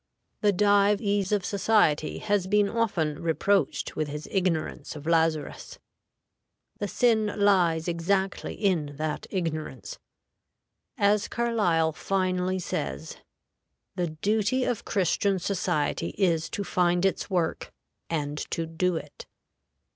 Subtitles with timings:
[0.39, 5.77] The Dives of society has been often reproached with his ignorance of Lazarus.
[6.79, 9.99] The sin lies exactly in that ignorance.
[10.97, 13.17] As Carlyle finely says,
[13.95, 17.71] "The duty of Christian society is to find its work,
[18.09, 19.27] and to do it."